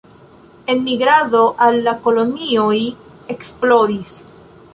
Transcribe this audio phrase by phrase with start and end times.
[0.73, 2.79] Enmigrado al la kolonioj
[3.37, 4.19] eksplodis.